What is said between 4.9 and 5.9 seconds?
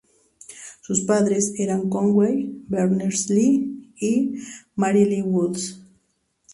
Lee Woods.